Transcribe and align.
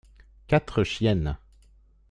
Quatre 0.47 0.83
chiennes. 0.83 1.37